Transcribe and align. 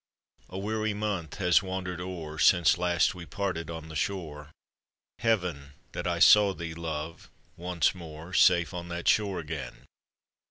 ]A. 0.49 0.57
weary 0.57 0.95
month 0.95 1.35
has 1.35 1.61
wandered 1.61 2.01
o'er 2.01 2.39
Since 2.39 2.79
last 2.79 3.13
we 3.13 3.27
parted 3.27 3.69
on 3.69 3.87
the 3.87 3.95
shore; 3.95 4.49
Heaven! 5.19 5.73
that 5.91 6.07
I 6.07 6.17
saw 6.17 6.55
thee, 6.55 6.73
Love, 6.73 7.29
once 7.55 7.93
more, 7.93 8.33
Safe 8.33 8.73
on 8.73 8.87
that 8.87 9.07
shore 9.07 9.39
again 9.39 9.85